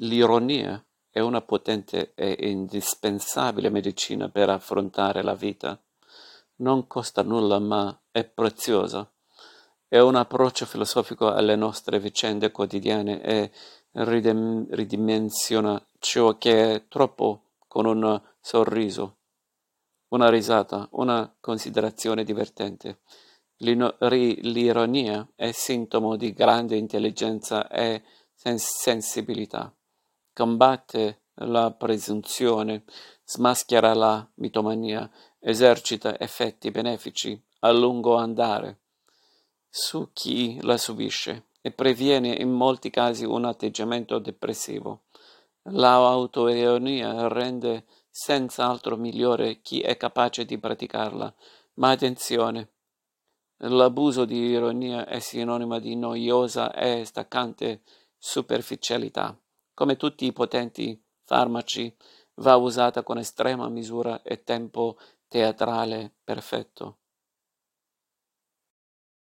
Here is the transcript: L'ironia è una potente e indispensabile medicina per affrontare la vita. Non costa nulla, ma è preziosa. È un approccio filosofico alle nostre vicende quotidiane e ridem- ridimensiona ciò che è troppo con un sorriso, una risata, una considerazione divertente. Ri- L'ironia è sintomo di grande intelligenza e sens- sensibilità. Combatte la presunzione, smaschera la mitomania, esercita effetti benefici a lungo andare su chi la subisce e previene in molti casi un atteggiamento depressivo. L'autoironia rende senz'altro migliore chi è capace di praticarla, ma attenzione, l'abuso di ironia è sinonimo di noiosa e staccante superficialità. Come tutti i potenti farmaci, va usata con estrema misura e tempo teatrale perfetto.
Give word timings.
L'ironia 0.00 0.80
è 1.10 1.18
una 1.18 1.40
potente 1.40 2.12
e 2.14 2.36
indispensabile 2.50 3.68
medicina 3.68 4.28
per 4.28 4.48
affrontare 4.48 5.22
la 5.22 5.34
vita. 5.34 5.76
Non 6.56 6.86
costa 6.86 7.22
nulla, 7.22 7.58
ma 7.58 8.00
è 8.12 8.22
preziosa. 8.24 9.10
È 9.88 9.98
un 9.98 10.14
approccio 10.14 10.66
filosofico 10.66 11.32
alle 11.32 11.56
nostre 11.56 11.98
vicende 11.98 12.52
quotidiane 12.52 13.20
e 13.22 13.50
ridem- 13.92 14.72
ridimensiona 14.72 15.84
ciò 15.98 16.38
che 16.38 16.74
è 16.74 16.86
troppo 16.86 17.54
con 17.66 17.86
un 17.86 18.20
sorriso, 18.40 19.16
una 20.08 20.28
risata, 20.28 20.86
una 20.92 21.34
considerazione 21.40 22.22
divertente. 22.22 23.00
Ri- 23.56 24.38
L'ironia 24.42 25.28
è 25.34 25.50
sintomo 25.50 26.14
di 26.14 26.32
grande 26.32 26.76
intelligenza 26.76 27.66
e 27.68 28.04
sens- 28.32 28.80
sensibilità. 28.80 29.72
Combatte 30.38 31.22
la 31.38 31.72
presunzione, 31.72 32.84
smaschera 33.24 33.92
la 33.92 34.24
mitomania, 34.34 35.10
esercita 35.40 36.16
effetti 36.16 36.70
benefici 36.70 37.42
a 37.62 37.72
lungo 37.72 38.14
andare 38.14 38.82
su 39.68 40.10
chi 40.12 40.60
la 40.62 40.78
subisce 40.78 41.48
e 41.60 41.72
previene 41.72 42.28
in 42.34 42.52
molti 42.52 42.88
casi 42.88 43.24
un 43.24 43.46
atteggiamento 43.46 44.20
depressivo. 44.20 45.06
L'autoironia 45.72 47.26
rende 47.26 47.86
senz'altro 48.08 48.96
migliore 48.96 49.60
chi 49.60 49.80
è 49.80 49.96
capace 49.96 50.44
di 50.44 50.56
praticarla, 50.56 51.34
ma 51.74 51.90
attenzione, 51.90 52.74
l'abuso 53.56 54.24
di 54.24 54.36
ironia 54.36 55.04
è 55.04 55.18
sinonimo 55.18 55.80
di 55.80 55.96
noiosa 55.96 56.72
e 56.72 57.04
staccante 57.04 57.82
superficialità. 58.16 59.36
Come 59.78 59.96
tutti 59.96 60.26
i 60.26 60.32
potenti 60.32 61.00
farmaci, 61.22 61.94
va 62.40 62.56
usata 62.56 63.04
con 63.04 63.16
estrema 63.16 63.68
misura 63.68 64.22
e 64.22 64.42
tempo 64.42 64.98
teatrale 65.28 66.16
perfetto. 66.24 66.96